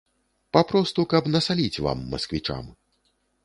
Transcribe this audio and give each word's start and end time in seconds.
Папросту 0.57 1.05
каб 1.11 1.29
насаліць 1.35 1.81
вам, 1.87 2.01
масквічам. 2.15 2.65